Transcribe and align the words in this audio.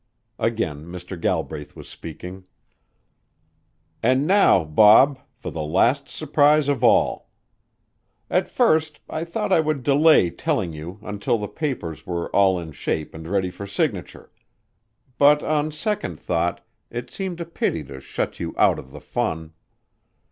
Again 0.39 0.87
Mr. 0.87 1.15
Galbraith 1.15 1.75
was 1.75 1.87
speaking. 1.87 2.45
"And 4.01 4.25
now, 4.25 4.63
Bob, 4.63 5.19
for 5.35 5.51
the 5.51 5.61
last 5.61 6.09
surprise 6.09 6.67
of 6.67 6.83
all. 6.83 7.29
At 8.27 8.49
first, 8.49 8.99
I 9.07 9.23
thought 9.23 9.51
I 9.53 9.59
would 9.59 9.83
delay 9.83 10.31
telling 10.31 10.73
you 10.73 10.97
until 11.03 11.37
the 11.37 11.47
papers 11.47 12.03
were 12.03 12.35
all 12.35 12.59
in 12.59 12.71
shape 12.71 13.13
and 13.13 13.27
ready 13.27 13.51
for 13.51 13.67
signature; 13.67 14.31
but 15.19 15.43
on 15.43 15.69
second 15.71 16.19
thought 16.19 16.65
it 16.89 17.11
seemed 17.11 17.39
a 17.39 17.45
pity 17.45 17.83
to 17.83 18.01
shut 18.01 18.39
you 18.39 18.55
out 18.57 18.79
of 18.79 18.89
the 18.89 19.01
fun. 19.01 19.53